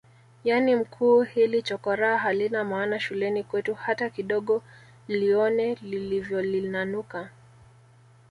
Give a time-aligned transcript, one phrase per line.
[0.43, 4.63] Yani mkuu hili chokoraa halina maana shuleni kwetu hata kidogo
[5.07, 7.29] lione lilivyolinanuka